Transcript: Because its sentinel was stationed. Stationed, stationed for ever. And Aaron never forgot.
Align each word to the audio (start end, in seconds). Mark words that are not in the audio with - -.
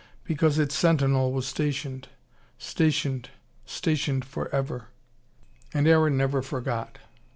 Because 0.23 0.57
its 0.57 0.73
sentinel 0.73 1.31
was 1.31 1.45
stationed. 1.45 2.07
Stationed, 2.57 3.29
stationed 3.67 4.25
for 4.25 4.49
ever. 4.49 4.85
And 5.75 5.87
Aaron 5.87 6.17
never 6.17 6.41
forgot. 6.41 6.97